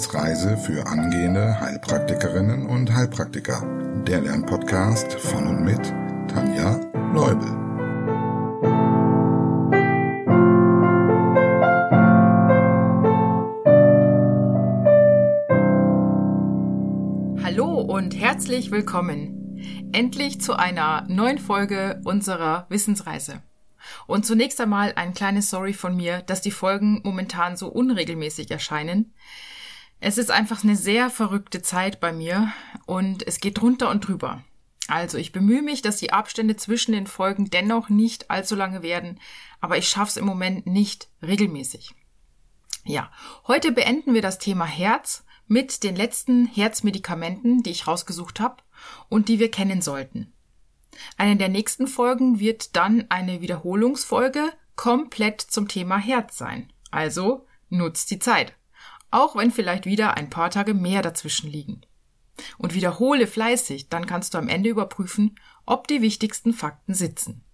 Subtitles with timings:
[0.00, 3.62] Wissensreise für angehende Heilpraktikerinnen und Heilpraktiker.
[4.06, 5.92] Der Lernpodcast von und mit
[6.26, 6.80] Tanja
[7.12, 7.46] Leubel.
[17.44, 19.58] Hallo und herzlich willkommen.
[19.92, 23.42] Endlich zu einer neuen Folge unserer Wissensreise.
[24.06, 29.12] Und zunächst einmal ein kleines Sorry von mir, dass die Folgen momentan so unregelmäßig erscheinen.
[30.02, 32.52] Es ist einfach eine sehr verrückte Zeit bei mir
[32.86, 34.42] und es geht drunter und drüber.
[34.88, 39.20] Also ich bemühe mich, dass die Abstände zwischen den Folgen dennoch nicht allzu lange werden,
[39.60, 41.94] aber ich schaffe es im Moment nicht regelmäßig.
[42.84, 43.12] Ja,
[43.46, 48.62] heute beenden wir das Thema Herz mit den letzten Herzmedikamenten, die ich rausgesucht habe
[49.10, 50.32] und die wir kennen sollten.
[51.18, 56.72] Eine der nächsten Folgen wird dann eine Wiederholungsfolge komplett zum Thema Herz sein.
[56.90, 58.54] Also nutzt die Zeit.
[59.10, 61.82] Auch wenn vielleicht wieder ein paar Tage mehr dazwischen liegen.
[62.58, 67.44] Und wiederhole fleißig, dann kannst du am Ende überprüfen, ob die wichtigsten Fakten sitzen.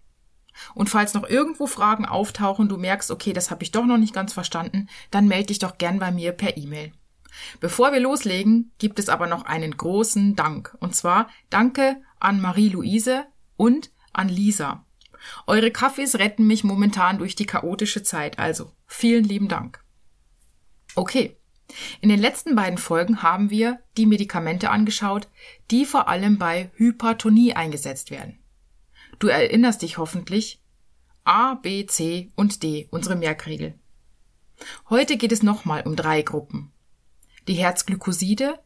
[0.75, 4.15] Und falls noch irgendwo Fragen auftauchen, du merkst, okay, das habe ich doch noch nicht
[4.15, 6.93] ganz verstanden, dann melde dich doch gern bei mir per E-Mail.
[7.61, 10.75] Bevor wir loslegen, gibt es aber noch einen großen Dank.
[10.81, 14.84] Und zwar danke an Marie-Louise und an Lisa.
[15.47, 19.83] Eure Kaffees retten mich momentan durch die chaotische Zeit, also vielen lieben Dank.
[20.95, 21.37] Okay.
[22.00, 25.28] In den letzten beiden Folgen haben wir die Medikamente angeschaut,
[25.70, 28.39] die vor allem bei Hypertonie eingesetzt werden.
[29.19, 30.62] Du erinnerst dich hoffentlich
[31.25, 33.75] A, B, C und D, unsere Merkregel.
[34.89, 36.72] Heute geht es nochmal um drei Gruppen.
[37.48, 38.59] Die Herzglykoside,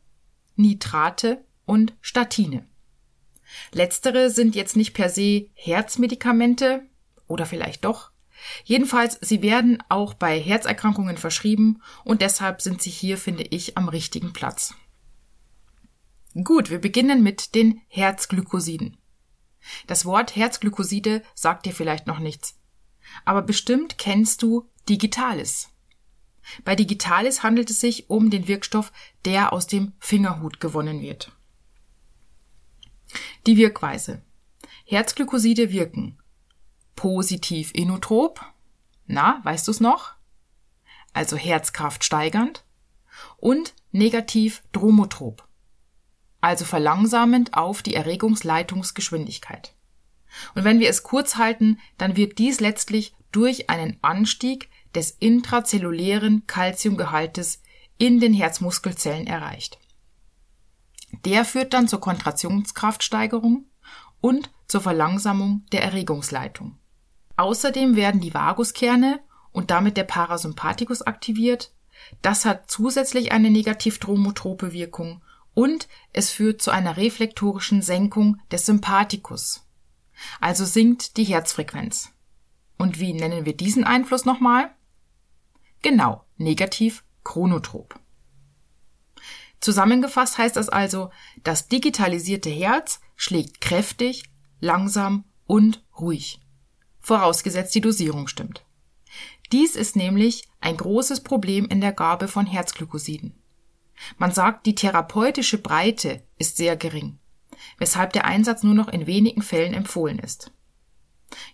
[0.57, 2.67] Nitrate und Statine.
[3.73, 6.83] Letztere sind jetzt nicht per se Herzmedikamente
[7.27, 8.10] oder vielleicht doch.
[8.65, 13.89] Jedenfalls, sie werden auch bei Herzerkrankungen verschrieben und deshalb sind sie hier, finde ich, am
[13.89, 14.75] richtigen Platz.
[16.45, 18.97] Gut, wir beginnen mit den Herzglykosiden.
[19.87, 22.57] Das Wort Herzglykoside sagt dir vielleicht noch nichts.
[23.25, 25.69] Aber bestimmt kennst du Digitalis.
[26.65, 28.93] Bei Digitalis handelt es sich um den Wirkstoff,
[29.25, 31.33] der aus dem Fingerhut gewonnen wird.
[33.47, 34.23] Die Wirkweise.
[34.85, 36.20] Herzglykoside wirken
[37.01, 38.45] positiv inotrop.
[39.07, 40.13] Na, weißt du's noch?
[41.15, 42.63] Also Herzkraft steigernd.
[43.39, 45.49] Und negativ dromotrop.
[46.43, 49.73] Also verlangsamend auf die Erregungsleitungsgeschwindigkeit.
[50.55, 56.47] Und wenn wir es kurz halten, dann wird dies letztlich durch einen Anstieg des intrazellulären
[56.47, 57.63] Calciumgehaltes
[57.97, 59.79] in den Herzmuskelzellen erreicht.
[61.25, 63.65] Der führt dann zur Kontraktionskraftsteigerung
[64.21, 66.77] und zur Verlangsamung der Erregungsleitung.
[67.41, 69.19] Außerdem werden die Vaguskerne
[69.51, 71.73] und damit der Parasympathikus aktiviert.
[72.21, 75.23] Das hat zusätzlich eine negativ-dromotrope Wirkung
[75.55, 79.67] und es führt zu einer reflektorischen Senkung des Sympathikus.
[80.39, 82.13] Also sinkt die Herzfrequenz.
[82.77, 84.75] Und wie nennen wir diesen Einfluss nochmal?
[85.81, 87.99] Genau, negativ chronotrop.
[89.61, 91.11] Zusammengefasst heißt das also,
[91.43, 94.25] das digitalisierte Herz schlägt kräftig,
[94.61, 96.39] langsam und ruhig.
[97.01, 98.65] Vorausgesetzt die Dosierung stimmt.
[99.53, 103.35] Dies ist nämlich ein großes Problem in der Gabe von Herzglykosiden.
[104.17, 107.19] Man sagt, die therapeutische Breite ist sehr gering,
[107.79, 110.53] weshalb der Einsatz nur noch in wenigen Fällen empfohlen ist.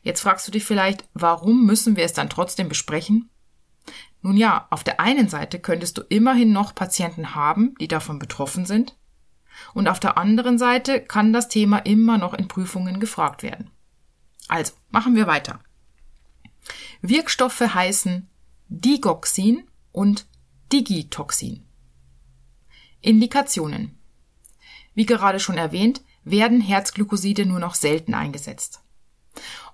[0.03, 3.31] Jetzt fragst du dich vielleicht, warum müssen wir es dann trotzdem besprechen?
[4.23, 8.67] Nun ja, auf der einen Seite könntest du immerhin noch Patienten haben, die davon betroffen
[8.67, 8.97] sind,
[9.73, 13.71] und auf der anderen Seite kann das Thema immer noch in Prüfungen gefragt werden.
[14.49, 15.61] Also, machen wir weiter.
[17.01, 18.29] Wirkstoffe heißen
[18.69, 20.27] Digoxin und
[20.73, 21.65] Digitoxin.
[23.01, 23.99] Indikationen.
[24.95, 28.81] Wie gerade schon erwähnt, werden Herzglykoside nur noch selten eingesetzt.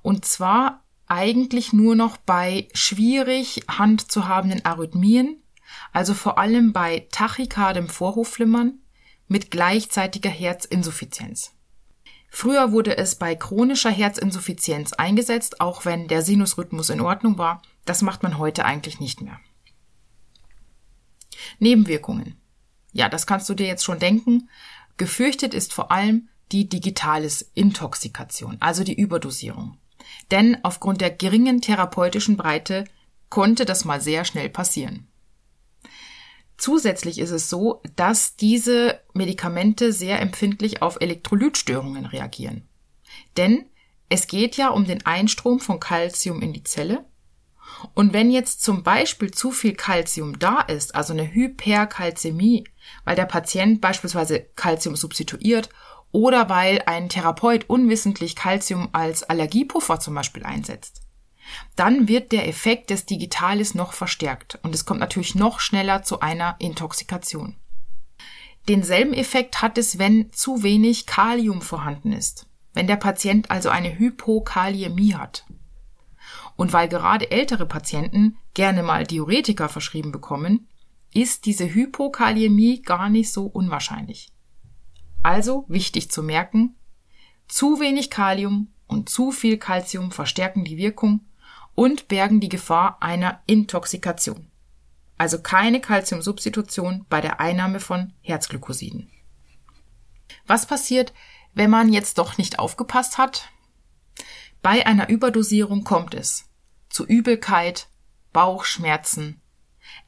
[0.02, 5.42] Und zwar eigentlich nur noch bei schwierig handzuhabenden Arrhythmien,
[5.92, 8.80] also vor allem bei tachykardem Vorhofflimmern
[9.28, 11.52] mit gleichzeitiger Herzinsuffizienz.
[12.34, 17.60] Früher wurde es bei chronischer Herzinsuffizienz eingesetzt, auch wenn der Sinusrhythmus in Ordnung war.
[17.84, 19.38] Das macht man heute eigentlich nicht mehr.
[21.58, 22.40] Nebenwirkungen.
[22.92, 24.48] Ja, das kannst du dir jetzt schon denken.
[24.96, 29.76] Gefürchtet ist vor allem die digitales Intoxikation, also die Überdosierung.
[30.30, 32.84] Denn aufgrund der geringen therapeutischen Breite
[33.28, 35.06] konnte das mal sehr schnell passieren.
[36.62, 42.68] Zusätzlich ist es so, dass diese Medikamente sehr empfindlich auf Elektrolytstörungen reagieren.
[43.36, 43.64] Denn
[44.08, 47.04] es geht ja um den Einstrom von Calcium in die Zelle
[47.94, 52.62] Und wenn jetzt zum Beispiel zu viel Kalzium da ist, also eine Hyperkalzämie,
[53.04, 55.68] weil der Patient beispielsweise Kalzium substituiert
[56.12, 61.01] oder weil ein Therapeut unwissentlich Kalzium als Allergiepuffer zum Beispiel einsetzt,
[61.76, 66.20] dann wird der Effekt des Digitalis noch verstärkt und es kommt natürlich noch schneller zu
[66.20, 67.56] einer Intoxikation.
[68.68, 73.98] Denselben Effekt hat es, wenn zu wenig Kalium vorhanden ist, wenn der Patient also eine
[73.98, 75.44] Hypokaliämie hat.
[76.56, 80.68] Und weil gerade ältere Patienten gerne mal Diuretika verschrieben bekommen,
[81.12, 84.30] ist diese Hypokaliämie gar nicht so unwahrscheinlich.
[85.22, 86.76] Also wichtig zu merken,
[87.48, 91.20] zu wenig Kalium und zu viel Calcium verstärken die Wirkung
[91.74, 94.50] und bergen die Gefahr einer Intoxikation.
[95.18, 99.10] Also keine Calciumsubstitution bei der Einnahme von Herzglykosiden.
[100.46, 101.12] Was passiert,
[101.54, 103.48] wenn man jetzt doch nicht aufgepasst hat?
[104.62, 106.48] Bei einer Überdosierung kommt es
[106.88, 107.88] zu Übelkeit,
[108.32, 109.40] Bauchschmerzen,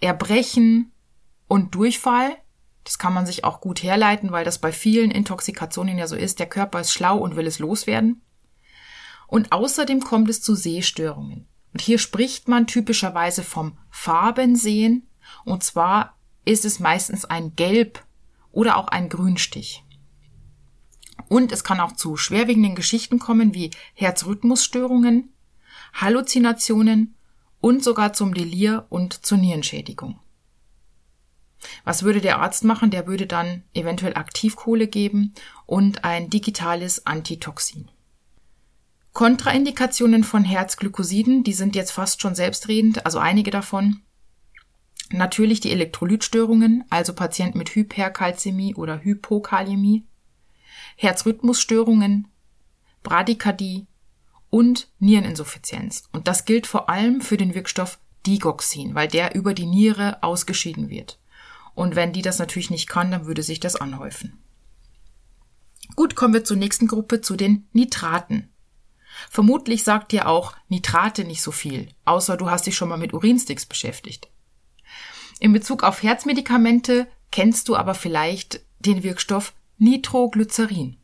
[0.01, 0.93] Erbrechen
[1.49, 2.37] und Durchfall.
[2.85, 6.39] Das kann man sich auch gut herleiten, weil das bei vielen Intoxikationen ja so ist.
[6.39, 8.23] Der Körper ist schlau und will es loswerden.
[9.27, 11.49] Und außerdem kommt es zu Sehstörungen.
[11.75, 15.09] Und hier spricht man typischerweise vom Farbensehen.
[15.45, 18.03] Und zwar ist es meistens ein Gelb
[18.53, 19.83] oder auch ein Grünstich.
[21.29, 25.33] Und es kann auch zu schwerwiegenden Geschichten kommen wie Herzrhythmusstörungen,
[25.93, 27.17] Halluzinationen
[27.61, 30.21] und sogar zum Delir und zur Nierenschädigung.
[31.83, 32.91] Was würde der Arzt machen?
[32.91, 35.35] Der würde dann eventuell Aktivkohle geben
[35.67, 37.91] und ein digitales Antitoxin.
[39.15, 44.03] Kontraindikationen von Herzglykosiden, die sind jetzt fast schon selbstredend, also einige davon.
[45.11, 50.05] Natürlich die Elektrolytstörungen, also Patienten mit Hyperkalzämie oder Hypokaliämie.
[50.97, 52.27] Herzrhythmusstörungen,
[53.05, 53.87] Bradykardie
[54.51, 56.09] und Niereninsuffizienz.
[56.11, 60.91] Und das gilt vor allem für den Wirkstoff Digoxin, weil der über die Niere ausgeschieden
[60.91, 61.21] wird.
[61.77, 64.39] Und wenn die das natürlich nicht kann, dann würde sich das anhäufen.
[65.95, 68.49] Gut, kommen wir zur nächsten Gruppe, zu den Nitraten.
[69.31, 73.13] Vermutlich sagt dir auch Nitrate nicht so viel, außer du hast dich schon mal mit
[73.13, 74.29] Urinsticks beschäftigt.
[75.41, 80.97] In Bezug auf Herzmedikamente kennst du aber vielleicht den Wirkstoff Nitroglycerin.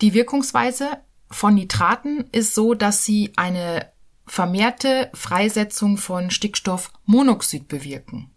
[0.00, 0.98] Die Wirkungsweise
[1.30, 3.92] von Nitraten ist so, dass sie eine
[4.26, 8.30] vermehrte Freisetzung von Stickstoffmonoxid bewirken.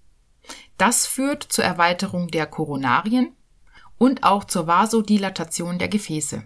[0.77, 3.33] Das führt zur Erweiterung der Koronarien
[3.97, 6.43] und auch zur Vasodilatation der Gefäße.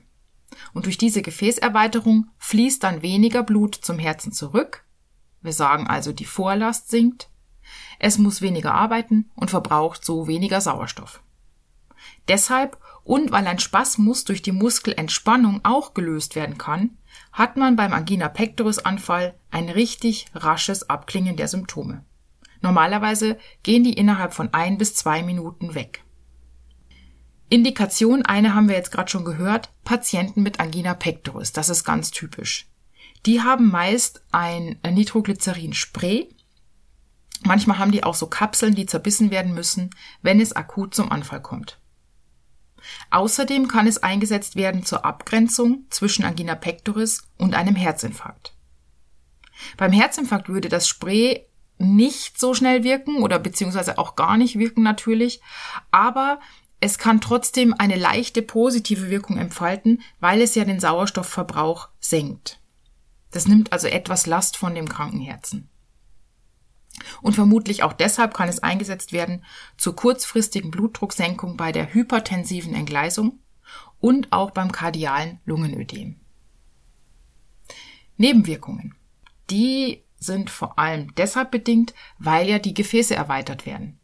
[0.74, 4.86] Und durch diese Gefäßerweiterung fließt dann weniger Blut zum Herzen zurück.
[5.42, 7.30] Wir sagen also, die Vorlast sinkt.
[8.00, 11.21] Es muss weniger arbeiten und verbraucht so weniger Sauerstoff.
[12.27, 16.98] Deshalb und weil ein Spasmus durch die Muskelentspannung auch gelöst werden kann,
[17.31, 22.06] hat man beim Angina pectoris Anfall ein richtig rasches Abklingen der Symptome.
[22.62, 26.03] Normalerweise gehen die innerhalb von ein bis zwei Minuten weg.
[27.51, 32.09] Indikation eine haben wir jetzt gerade schon gehört, Patienten mit Angina pectoris, das ist ganz
[32.09, 32.69] typisch.
[33.25, 36.30] Die haben meist ein Nitroglycerin-Spray.
[37.44, 39.89] Manchmal haben die auch so Kapseln, die zerbissen werden müssen,
[40.21, 41.77] wenn es akut zum Anfall kommt.
[43.09, 48.55] Außerdem kann es eingesetzt werden zur Abgrenzung zwischen Angina pectoris und einem Herzinfarkt.
[49.75, 51.46] Beim Herzinfarkt würde das Spray
[51.81, 55.41] nicht so schnell wirken oder beziehungsweise auch gar nicht wirken natürlich,
[55.91, 56.39] aber
[56.81, 62.59] es kann trotzdem eine leichte positive Wirkung entfalten, weil es ja den Sauerstoffverbrauch senkt.
[63.29, 65.69] Das nimmt also etwas Last von dem kranken Herzen.
[67.21, 69.45] Und vermutlich auch deshalb kann es eingesetzt werden
[69.77, 73.39] zur kurzfristigen Blutdrucksenkung bei der hypertensiven Entgleisung
[74.00, 76.19] und auch beim kardialen Lungenödem.
[78.17, 78.95] Nebenwirkungen.
[79.51, 84.00] Die sind vor allem deshalb bedingt, weil ja die Gefäße erweitert werden.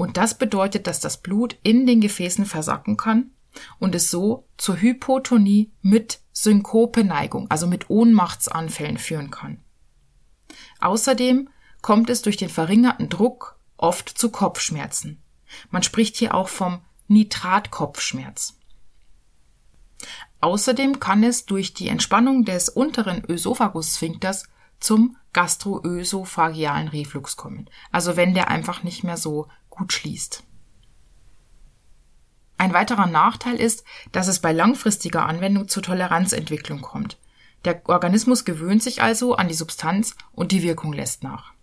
[0.00, 3.32] Und das bedeutet, dass das Blut in den Gefäßen versacken kann
[3.78, 9.62] und es so zur Hypotonie mit Synkopeneigung, also mit Ohnmachtsanfällen führen kann.
[10.80, 11.50] Außerdem
[11.82, 15.22] kommt es durch den verringerten Druck oft zu Kopfschmerzen.
[15.68, 18.54] Man spricht hier auch vom Nitratkopfschmerz.
[20.40, 24.44] Außerdem kann es durch die Entspannung des unteren Ösophagussphinkters
[24.78, 27.68] zum gastroösophagealen Reflux kommen.
[27.92, 29.48] Also wenn der einfach nicht mehr so
[29.80, 30.42] gut schließt.
[32.58, 37.16] Ein weiterer Nachteil ist, dass es bei langfristiger Anwendung zur Toleranzentwicklung kommt.
[37.64, 41.54] Der Organismus gewöhnt sich also an die Substanz und die Wirkung lässt nach.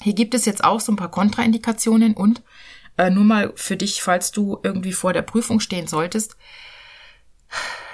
[0.00, 2.42] Hier gibt es jetzt auch so ein paar Kontraindikationen und
[2.98, 6.36] äh, nur mal für dich, falls du irgendwie vor der Prüfung stehen solltest.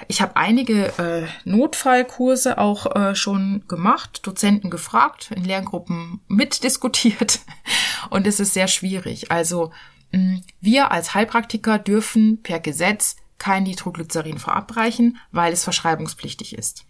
[0.09, 7.41] Ich habe einige äh, Notfallkurse auch äh, schon gemacht, Dozenten gefragt, in Lerngruppen mitdiskutiert
[8.11, 9.31] und es ist sehr schwierig.
[9.31, 9.73] Also
[10.11, 16.87] mh, wir als Heilpraktiker dürfen per Gesetz kein Nitroglycerin verabreichen, weil es verschreibungspflichtig ist.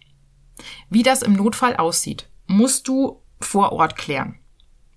[0.89, 4.39] Wie das im Notfall aussieht, musst du vor Ort klären.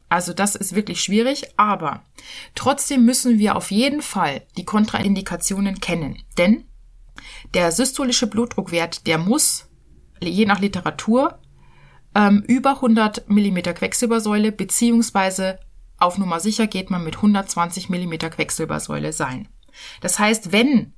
[0.09, 2.05] Also das ist wirklich schwierig, aber
[2.55, 6.23] trotzdem müssen wir auf jeden Fall die Kontraindikationen kennen.
[6.39, 6.69] Denn
[7.55, 9.69] der systolische Blutdruckwert, der muss
[10.21, 11.39] je nach Literatur
[12.15, 15.59] ähm, über 100 mm Quecksilbersäule beziehungsweise
[15.99, 19.49] auf Nummer sicher geht man mit 120 mm Quecksilbersäule sein.
[20.01, 20.93] Das heißt, wenn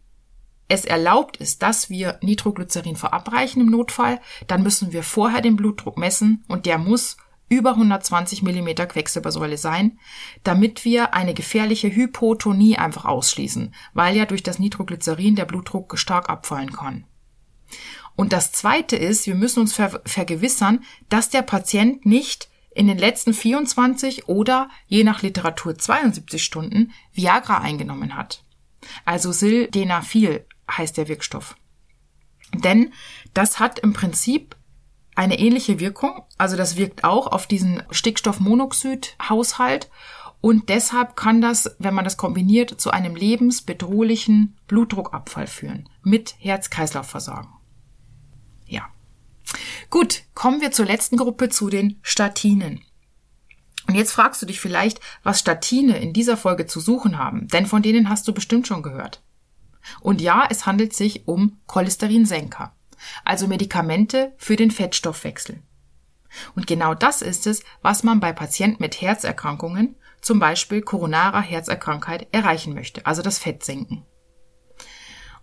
[0.69, 5.97] es erlaubt ist, dass wir Nitroglycerin verabreichen im Notfall, dann müssen wir vorher den Blutdruck
[5.97, 7.17] messen und der muss
[7.49, 9.99] über 120 mm Quecksilbersäule sein,
[10.43, 16.29] damit wir eine gefährliche Hypotonie einfach ausschließen, weil ja durch das Nitroglycerin der Blutdruck stark
[16.29, 17.05] abfallen kann.
[18.17, 22.99] Und das zweite ist, wir müssen uns ver vergewissern, dass der Patient nicht in den
[22.99, 28.43] letzten 24 oder je nach Literatur 72 Stunden Viagra eingenommen hat.
[29.05, 31.57] Also Sildenafil heißt der Wirkstoff.
[32.55, 32.93] Denn
[33.35, 34.57] das hat im Prinzip
[35.17, 36.23] eine ähnliche Wirkung.
[36.39, 39.91] Also das wirkt auch auf diesen Stickstoffmonoxid-Haushalt.
[40.41, 47.49] Und deshalb kann das, wenn man das kombiniert, zu einem lebensbedrohlichen Blutdruckabfall führen mit Herz-Kreislauf-Versagen.
[48.67, 48.83] Ja.
[49.91, 52.83] Gut, kommen wir zur letzten Gruppe, zu den Statinen.
[53.89, 57.67] Und jetzt fragst du dich vielleicht, was Statine in dieser Folge zu suchen haben, denn
[57.67, 59.23] von denen hast du bestimmt schon gehört.
[60.01, 62.73] Und ja, es handelt sich um Cholesterinsenker
[63.25, 65.63] also Medikamente für den Fettstoffwechsel.
[66.55, 72.27] Und genau das ist es, was man bei Patienten mit Herzerkrankungen, zum Beispiel koronarer Herzerkrankheit,
[72.33, 74.05] erreichen möchte, also das Fett senken.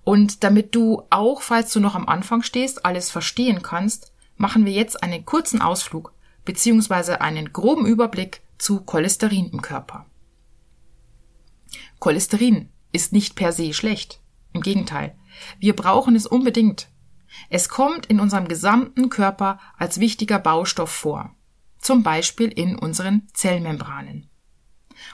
[0.04, 4.74] Und damit du auch, falls du noch am Anfang stehst, alles verstehen kannst, machen wir
[4.74, 6.14] jetzt einen kurzen Ausflug
[6.46, 7.14] bzw.
[7.14, 10.06] einen groben Überblick zu Cholesterin im Körper.
[12.00, 14.20] Cholesterin ist nicht per se schlecht.
[14.52, 15.16] Im Gegenteil,
[15.60, 16.90] wir brauchen es unbedingt,
[17.50, 21.36] es kommt in unserem gesamten Körper als wichtiger Baustoff vor,
[21.80, 24.30] zum Beispiel in unseren Zellmembranen.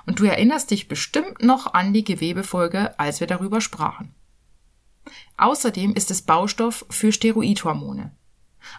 [0.05, 4.13] Und du erinnerst dich bestimmt noch an die Gewebefolge, als wir darüber sprachen.
[5.37, 8.11] Außerdem ist es Baustoff für Steroidhormone,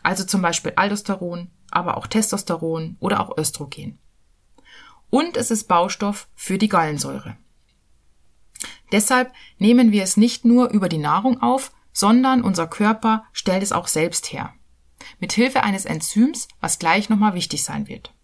[0.03, 3.99] also zum Beispiel Aldosteron, aber auch Testosteron oder auch Östrogen.
[5.09, 7.37] Und es ist Baustoff für die Gallensäure.
[8.93, 13.73] Deshalb nehmen wir es nicht nur über die Nahrung auf, sondern unser Körper stellt es
[13.73, 14.55] auch selbst her.
[15.19, 18.15] Mit Hilfe eines Enzyms, was gleich nochmal wichtig sein wird.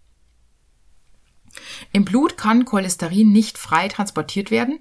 [1.92, 4.80] Im Blut kann Cholesterin nicht frei transportiert werden,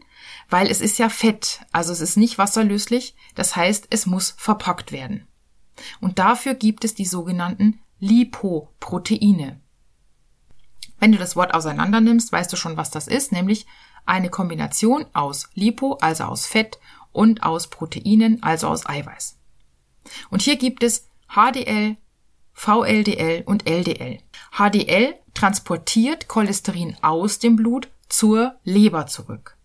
[0.49, 4.91] weil es ist ja Fett, also es ist nicht wasserlöslich, das heißt, es muss verpackt
[4.91, 5.27] werden.
[5.99, 9.59] Und dafür gibt es die sogenannten Lipoproteine.
[10.99, 13.65] Wenn du das Wort auseinander nimmst, weißt du schon, was das ist, nämlich
[14.05, 16.79] eine Kombination aus Lipo, also aus Fett,
[17.15, 19.37] und aus Proteinen, also aus Eiweiß.
[20.29, 21.97] Und hier gibt es HDL,
[22.53, 24.19] VLDL und LDL.
[24.51, 29.57] HDL transportiert Cholesterin aus dem Blut zur Leber zurück.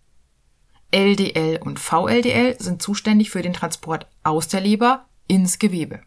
[0.91, 6.01] LDL und VLDL sind zuständig für den Transport aus der Leber ins Gewebe.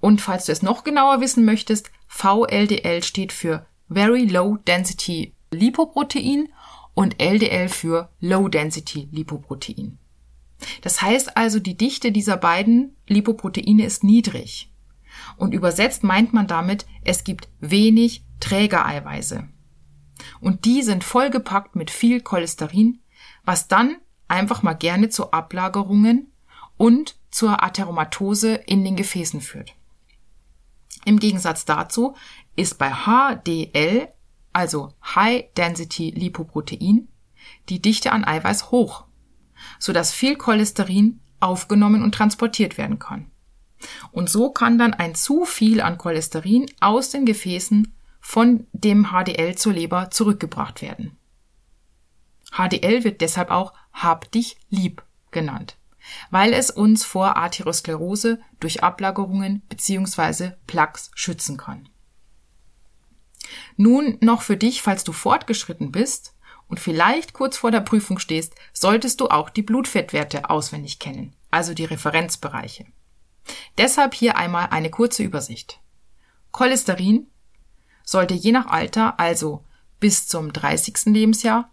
[0.00, 6.48] Und falls du es noch genauer wissen möchtest, VLDL steht für Very Low Density Lipoprotein
[6.94, 9.98] und LDL für Low Density Lipoprotein.
[10.82, 14.70] Das heißt also, die Dichte dieser beiden Lipoproteine ist niedrig.
[15.36, 19.48] Und übersetzt meint man damit, es gibt wenig Trägereiweiße.
[20.40, 23.00] Und die sind vollgepackt mit viel Cholesterin,
[23.44, 23.96] was dann
[24.28, 26.32] einfach mal gerne zu Ablagerungen
[26.76, 29.74] und zur Atheromatose in den Gefäßen führt.
[31.04, 32.14] Im Gegensatz dazu
[32.54, 34.08] ist bei HDL
[34.52, 37.08] also High Density Lipoprotein,
[37.68, 39.04] die Dichte an Eiweiß hoch,
[39.78, 43.30] sodass viel Cholesterin aufgenommen und transportiert werden kann.
[44.12, 49.56] Und so kann dann ein zu viel an Cholesterin aus den Gefäßen von dem HDL
[49.56, 51.16] zur Leber zurückgebracht werden.
[52.52, 55.76] HDL wird deshalb auch Hab dich lieb genannt,
[56.30, 60.52] weil es uns vor Arteriosklerose durch Ablagerungen bzw.
[60.66, 61.88] Plaques schützen kann.
[63.76, 66.34] Nun noch für dich, falls du fortgeschritten bist
[66.68, 71.74] und vielleicht kurz vor der Prüfung stehst, solltest du auch die Blutfettwerte auswendig kennen, also
[71.74, 72.86] die Referenzbereiche.
[73.78, 75.80] Deshalb hier einmal eine kurze Übersicht.
[76.52, 77.26] Cholesterin
[78.04, 79.64] sollte je nach Alter, also
[80.00, 81.06] bis zum 30.
[81.06, 81.70] Lebensjahr,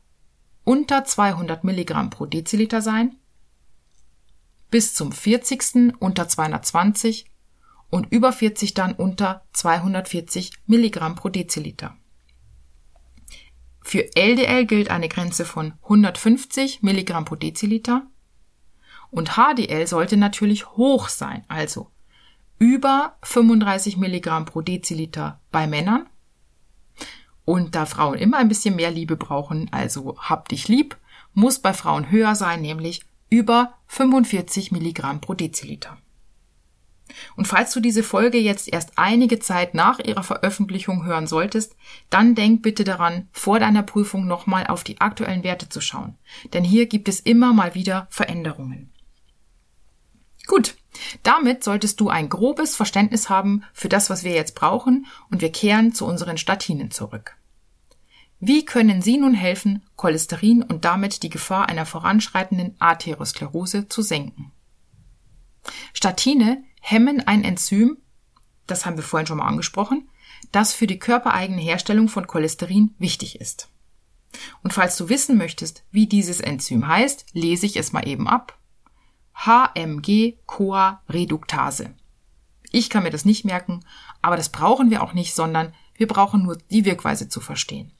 [0.63, 3.15] unter 200 Milligramm pro Deziliter sein.
[4.71, 5.95] bis zum 40.
[5.99, 7.25] unter 220
[7.89, 11.95] und über 40 dann unter 240 Milligramm pro Deziliter.
[13.81, 18.05] Für LDL gilt eine Grenze von 150 Milligramm pro Deziliter
[19.09, 21.89] und HDL sollte natürlich hoch sein, also
[22.59, 26.07] über 35 Milligramm pro Deziliter bei Männern.
[27.45, 30.97] Und da Frauen immer ein bisschen mehr Liebe brauchen, also hab dich lieb,
[31.33, 35.97] muss bei Frauen höher sein, nämlich über 45 Milligramm pro Deziliter.
[37.35, 41.75] Und falls du diese Folge jetzt erst einige Zeit nach ihrer Veröffentlichung hören solltest,
[42.09, 46.15] dann denk bitte daran, vor deiner Prüfung nochmal auf die aktuellen Werte zu schauen.
[46.53, 48.91] Denn hier gibt es immer mal wieder Veränderungen.
[50.47, 50.75] Gut,
[51.23, 55.51] damit solltest du ein grobes Verständnis haben für das, was wir jetzt brauchen, und wir
[55.51, 57.35] kehren zu unseren Statinen zurück.
[58.39, 64.51] Wie können sie nun helfen, Cholesterin und damit die Gefahr einer voranschreitenden Arteriosklerose zu senken?
[65.93, 67.97] Statine hemmen ein Enzym,
[68.67, 70.09] das haben wir vorhin schon mal angesprochen,
[70.51, 73.69] das für die körpereigene Herstellung von Cholesterin wichtig ist.
[74.63, 78.57] Und falls du wissen möchtest, wie dieses Enzym heißt, lese ich es mal eben ab.
[79.33, 81.95] HMG-CoA-Reduktase.
[82.71, 83.83] Ich kann mir das nicht merken,
[84.21, 87.91] aber das brauchen wir auch nicht, sondern wir brauchen nur die Wirkweise zu verstehen.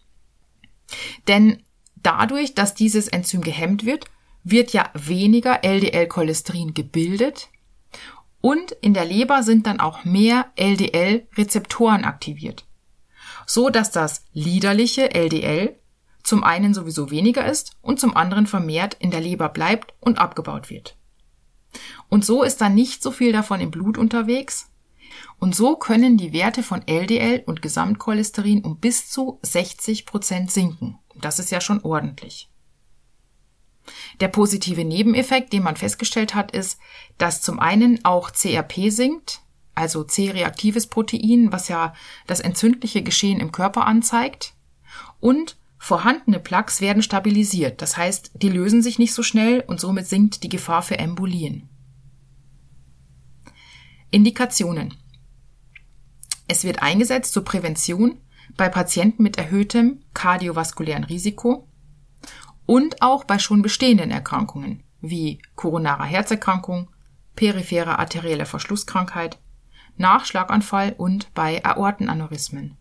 [1.28, 1.64] Denn
[1.96, 4.06] dadurch, dass dieses Enzym gehemmt wird,
[4.44, 7.50] wird ja weniger LDL-Cholesterin gebildet
[8.42, 12.66] und in der Leber sind dann auch mehr LDL-Rezeptoren aktiviert,
[13.46, 15.76] so dass das liederliche LDL
[16.24, 20.70] zum einen sowieso weniger ist und zum anderen vermehrt in der Leber bleibt und abgebaut
[20.70, 20.96] wird.
[22.10, 24.70] Und so ist dann nicht so viel davon im Blut unterwegs.
[25.40, 30.98] Und so können die Werte von LDL und Gesamtcholesterin um bis zu 60 Prozent sinken.
[31.16, 32.49] Das ist ja schon ordentlich.
[34.20, 36.80] Der positive Nebeneffekt, den man festgestellt hat, ist,
[37.18, 39.42] dass zum einen auch CRP sinkt,
[39.76, 41.94] also C-reaktives Protein, was ja
[42.28, 44.54] das entzündliche Geschehen im Körper anzeigt,
[45.20, 50.08] und vorhandene Plaques werden stabilisiert, das heißt, die lösen sich nicht so schnell und somit
[50.08, 51.70] sinkt die Gefahr für Embolien.
[54.12, 54.96] Indikationen.
[56.48, 58.18] Es wird eingesetzt zur Prävention
[58.58, 61.69] bei Patienten mit erhöhtem kardiovaskulären Risiko,
[62.70, 66.88] und auch bei schon bestehenden Erkrankungen wie koronarer Herzerkrankung,
[67.36, 69.40] periphere arterielle Verschlusskrankheit,
[69.98, 72.78] Nachschlaganfall und bei Aortenaneurysmen.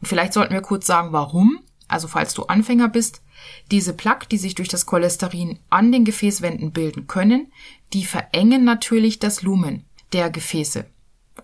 [0.00, 1.60] Und vielleicht sollten wir kurz sagen, warum.
[1.86, 3.22] Also falls du Anfänger bist,
[3.70, 7.52] diese Plaque, die sich durch das Cholesterin an den Gefäßwänden bilden können,
[7.92, 10.84] die verengen natürlich das Lumen der Gefäße.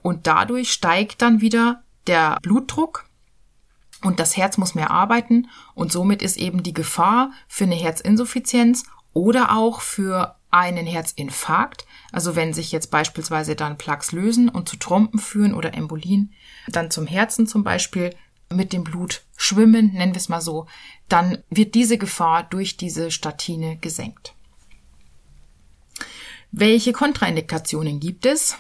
[0.02, 3.05] Und dadurch steigt dann wieder der Blutdruck
[4.06, 8.84] und das Herz muss mehr arbeiten und somit ist eben die Gefahr für eine Herzinsuffizienz
[9.12, 14.76] oder auch für einen Herzinfarkt, also wenn sich jetzt beispielsweise dann Plaques lösen und zu
[14.76, 16.32] Trompen führen oder Embolien,
[16.68, 18.14] dann zum Herzen zum Beispiel
[18.48, 20.66] mit dem Blut schwimmen, nennen wir es mal so,
[21.08, 24.34] dann wird diese Gefahr durch diese Statine gesenkt.
[26.52, 28.56] Welche Kontraindikationen gibt es?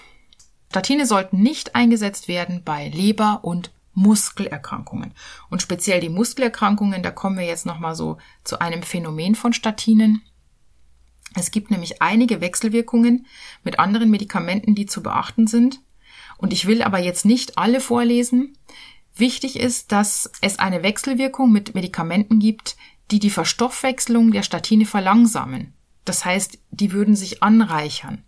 [0.70, 5.14] Statine sollten nicht eingesetzt werden bei Leber- und Muskelerkrankungen.
[5.50, 10.22] Und speziell die Muskelerkrankungen, da kommen wir jetzt nochmal so zu einem Phänomen von Statinen.
[11.34, 13.26] Es gibt nämlich einige Wechselwirkungen
[13.64, 15.80] mit anderen Medikamenten, die zu beachten sind.
[16.36, 18.56] Und ich will aber jetzt nicht alle vorlesen.
[19.14, 22.76] Wichtig ist, dass es eine Wechselwirkung mit Medikamenten gibt,
[23.10, 25.72] die die Verstoffwechselung der Statine verlangsamen.
[26.04, 28.22] Das heißt, die würden sich anreichern.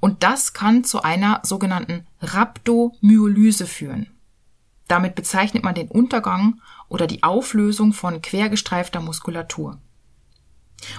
[0.00, 4.08] Und das kann zu einer sogenannten Rhabdomyolyse führen.
[4.90, 9.78] Damit bezeichnet man den Untergang oder die Auflösung von quergestreifter Muskulatur.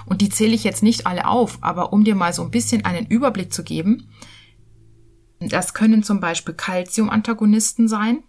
[0.06, 2.86] Und die zähle ich jetzt nicht alle auf, aber um dir mal so ein bisschen
[2.86, 4.08] einen Überblick zu geben,
[5.40, 8.22] das können zum Beispiel Calcium-Antagonisten sein.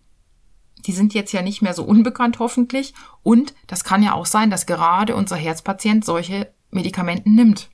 [0.85, 2.93] Die sind jetzt ja nicht mehr so unbekannt hoffentlich.
[3.21, 7.69] Und das kann ja auch sein, dass gerade unser Herzpatient solche Medikamenten nimmt.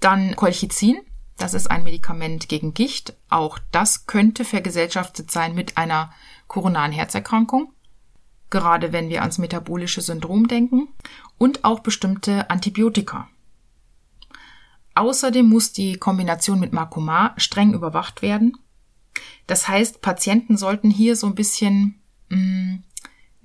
[0.00, 0.96] Dann Colchicin,
[1.36, 3.14] das ist ein Medikament gegen Gicht.
[3.28, 6.10] Auch das könnte vergesellschaftet sein mit einer
[6.46, 7.72] koronaren Herzerkrankung,
[8.50, 10.88] gerade wenn wir ans metabolische Syndrom denken,
[11.38, 13.28] und auch bestimmte Antibiotika.
[14.94, 18.56] Außerdem muss die Kombination mit Marcomar streng überwacht werden.
[19.46, 22.82] Das heißt, Patienten sollten hier so ein bisschen, mh, mm,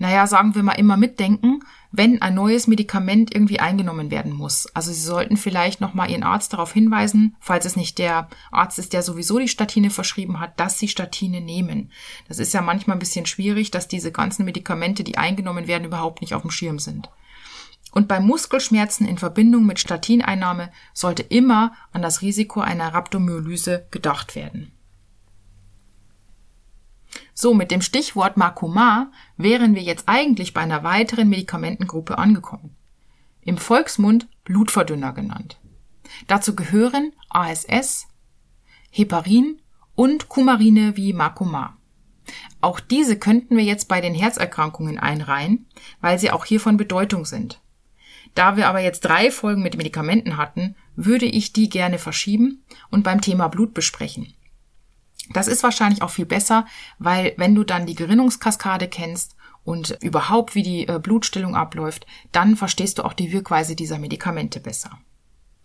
[0.02, 1.60] naja, sagen wir mal immer mitdenken,
[1.92, 4.66] wenn ein neues Medikament irgendwie eingenommen werden muss.
[4.74, 8.94] Also Sie sollten vielleicht nochmal Ihren Arzt darauf hinweisen, falls es nicht der Arzt ist,
[8.94, 11.92] der sowieso die Statine verschrieben hat, dass Sie Statine nehmen.
[12.28, 16.22] Das ist ja manchmal ein bisschen schwierig, dass diese ganzen Medikamente, die eingenommen werden, überhaupt
[16.22, 17.08] nicht auf dem Schirm sind.
[17.92, 24.34] Und bei Muskelschmerzen in Verbindung mit Statineinnahme sollte immer an das Risiko einer Rhabdomyolyse gedacht
[24.34, 24.72] werden.
[27.42, 32.76] So, mit dem Stichwort Makoma wären wir jetzt eigentlich bei einer weiteren Medikamentengruppe angekommen.
[33.42, 35.60] Im Volksmund Blutverdünner genannt.
[36.28, 38.06] Dazu gehören ASS,
[38.92, 39.60] Heparin
[39.96, 41.78] und Kumarine wie Makoma.
[42.62, 45.66] Auch diese könnten wir jetzt bei den Herzerkrankungen einreihen,
[46.00, 47.60] weil sie auch hier von Bedeutung sind.
[48.36, 53.02] Da wir aber jetzt drei Folgen mit Medikamenten hatten, würde ich die gerne verschieben und
[53.02, 54.32] beim Thema Blut besprechen.
[55.34, 56.66] Das ist wahrscheinlich auch viel besser,
[57.00, 62.56] weil wenn du dann die Gerinnungskaskade kennst und überhaupt wie die äh, Blutstellung abläuft, dann
[62.56, 64.98] verstehst du auch die Wirkweise dieser Medikamente besser.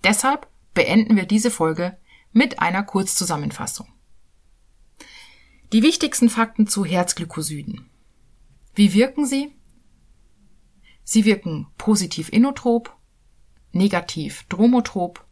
[0.04, 1.96] Deshalb beenden wir diese Folge
[2.32, 3.88] mit einer Kurzzusammenfassung.
[5.72, 7.88] Die wichtigsten Fakten zu Herzglykosiden.
[8.74, 9.52] Wie wirken sie?
[11.02, 12.94] Sie wirken positiv inotrop,
[13.72, 15.24] negativ dromotrop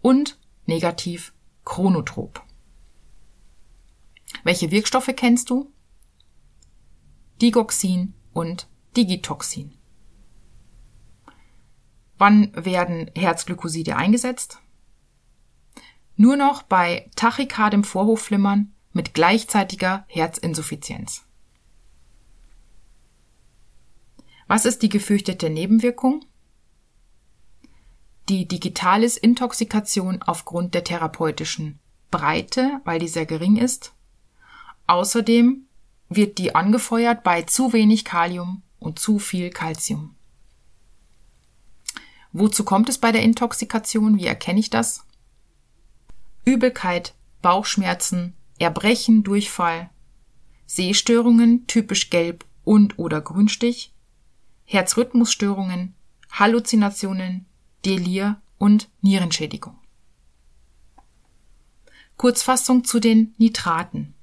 [0.00, 1.32] und negativ
[1.64, 2.42] chronotrop.
[4.44, 5.72] Welche Wirkstoffe kennst du?
[7.40, 9.72] Digoxin und Digitoxin.
[12.18, 14.58] Wann werden Herzglykoside eingesetzt?
[16.16, 21.24] Nur noch bei tachykardem Vorhofflimmern mit gleichzeitiger Herzinsuffizienz.
[24.46, 26.24] Was ist die gefürchtete Nebenwirkung?
[28.28, 31.80] Die Digitalis-Intoxikation aufgrund der therapeutischen
[32.10, 33.93] Breite, weil die sehr gering ist.
[34.86, 35.66] Außerdem
[36.08, 40.14] wird die angefeuert bei zu wenig Kalium und zu viel Calcium.
[42.32, 44.18] Wozu kommt es bei der Intoxikation?
[44.18, 45.04] Wie erkenne ich das?
[46.44, 49.90] Übelkeit, Bauchschmerzen, Erbrechen, Durchfall,
[50.66, 53.92] Sehstörungen, typisch gelb und oder grünstich,
[54.64, 55.94] Herzrhythmusstörungen,
[56.30, 57.46] Halluzinationen,
[57.84, 59.78] Delir und Nierenschädigung.
[62.16, 64.14] Kurzfassung zu den Nitraten.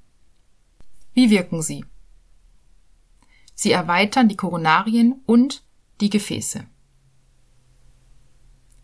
[1.14, 1.86] Wie wirken sie?
[3.54, 5.64] Sie erweitern die Koronarien und
[6.00, 6.66] die Gefäße.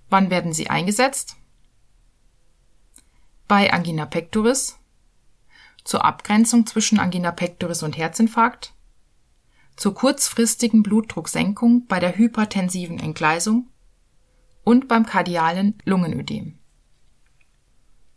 [0.09, 1.35] Wann werden sie eingesetzt?
[3.47, 4.77] Bei Angina pectoris,
[5.83, 8.73] zur Abgrenzung zwischen Angina pectoris und Herzinfarkt,
[9.77, 13.67] zur kurzfristigen Blutdrucksenkung bei der hypertensiven Entgleisung
[14.63, 16.59] und beim kardialen Lungenödem.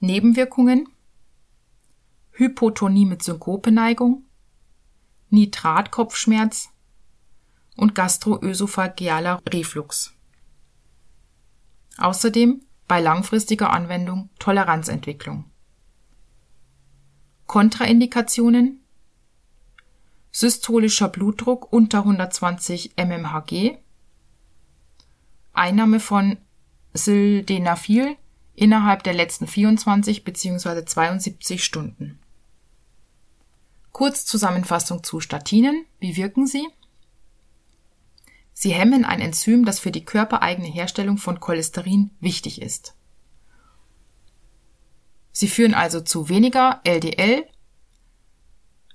[0.00, 0.88] Nebenwirkungen
[2.40, 4.24] Hypotonie mit Synkopeneigung,
[5.28, 6.70] Nitratkopfschmerz
[7.76, 10.14] und gastroösophagealer Reflux.
[11.98, 15.44] Außerdem bei langfristiger Anwendung Toleranzentwicklung.
[17.46, 18.80] Kontraindikationen
[20.32, 23.76] Systolischer Blutdruck unter 120 mmHg,
[25.52, 26.38] Einnahme von
[26.94, 28.16] Sildenafil
[28.54, 30.86] innerhalb der letzten 24 bzw.
[30.86, 32.19] 72 Stunden.
[33.92, 35.86] Kurzzusammenfassung zu Statinen.
[35.98, 36.66] Wie wirken sie?
[38.52, 42.94] Sie hemmen ein Enzym, das für die körpereigene Herstellung von Cholesterin wichtig ist.
[45.32, 47.46] Sie führen also zu weniger LDL.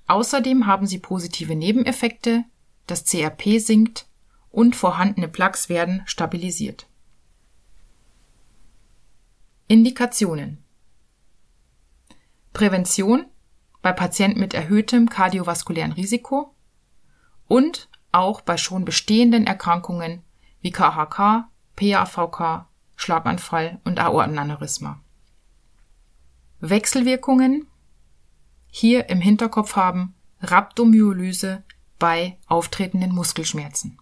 [0.08, 2.43] Außerdem haben sie positive Nebeneffekte,
[2.86, 4.05] das CRP sinkt
[4.51, 6.88] und vorhandene Plaques werden stabilisiert.
[9.67, 10.60] Indikationen
[12.53, 13.25] Prävention
[13.85, 16.55] bei Patienten mit erhöhtem kardiovaskulären Risiko
[17.47, 20.23] und auch bei schon bestehenden Erkrankungen
[20.61, 21.45] wie KHK,
[21.75, 24.99] PAVK, Schlaganfall und Aortenaneurysma.
[26.61, 27.67] Wechselwirkungen
[28.71, 31.61] hier im Hinterkopf haben Rhabdomyolyse
[31.99, 33.99] bei auftretenden Muskelschmerzen.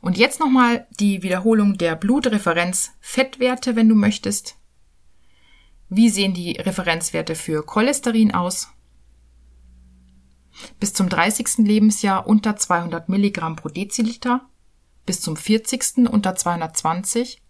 [0.00, 4.57] Und jetzt nochmal die Wiederholung der Blutreferenz Fettwerte, wenn du möchtest.
[5.88, 8.68] Wie sehen die Referenzwerte für Cholesterin aus?
[10.80, 11.58] bis zum 30.
[11.58, 14.48] Lebensjahr unter 200 Milligramm pro Deziliter,
[15.06, 16.08] bis zum 40.
[16.10, 17.40] unter 220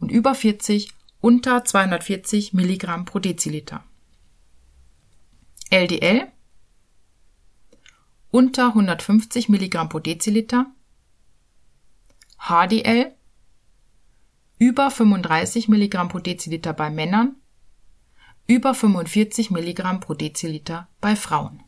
[0.00, 3.84] und über 40 unter 240 Milligramm pro Deziliter.
[5.70, 6.28] LDL
[8.30, 10.66] unter 150 Milligramm pro Deziliter,
[12.38, 13.12] HDL
[14.58, 17.36] über 35 Milligramm pro Deziliter bei Männern,
[18.48, 21.60] über 45 Milligramm pro Deziliter bei Frauen.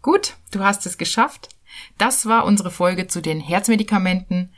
[0.00, 1.50] Gut, du hast es geschafft.
[1.98, 4.52] Das war unsere Folge zu den Herzmedikamenten,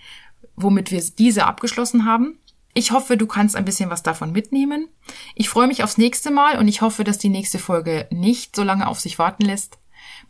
[0.57, 2.39] womit wir diese abgeschlossen haben.
[2.75, 4.89] Ich hoffe, du kannst ein bisschen was davon mitnehmen.
[5.35, 8.63] Ich freue mich aufs nächste Mal und ich hoffe, dass die nächste Folge nicht so
[8.63, 9.79] lange auf sich warten lässt.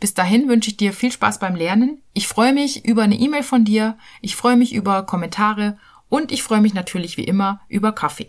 [0.01, 2.03] Bis dahin wünsche ich dir viel Spaß beim Lernen.
[2.14, 6.42] Ich freue mich über eine E-Mail von dir, ich freue mich über Kommentare und ich
[6.42, 8.29] freue mich natürlich wie immer über Kaffee.